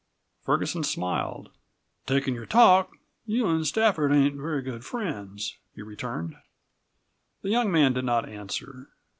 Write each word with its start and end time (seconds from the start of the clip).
Ferguson 0.43 0.83
smiled. 0.83 1.51
"Takin' 2.07 2.33
your 2.33 2.47
talk, 2.47 2.89
you 3.27 3.45
an' 3.47 3.63
Stafford 3.65 4.11
ain't 4.11 4.33
very 4.35 4.63
good 4.63 4.83
friends," 4.83 5.57
he 5.75 5.83
returned. 5.83 6.37
The 7.43 7.49
young 7.49 7.71
man 7.71 7.93
did 7.93 8.05
not 8.05 8.27
answer. 8.27 8.89